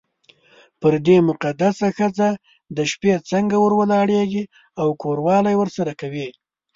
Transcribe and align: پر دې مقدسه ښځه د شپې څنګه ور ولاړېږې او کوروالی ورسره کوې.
پر 0.81 0.93
دې 1.05 1.17
مقدسه 1.29 1.87
ښځه 1.97 2.29
د 2.77 2.79
شپې 2.91 3.13
څنګه 3.31 3.55
ور 3.59 3.73
ولاړېږې 3.79 4.43
او 4.81 4.87
کوروالی 5.01 5.55
ورسره 5.57 5.91
کوې. 6.01 6.27